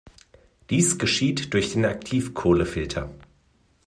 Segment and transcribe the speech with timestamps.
[0.71, 3.11] Dies geschieht durch den Aktivkohlefilter.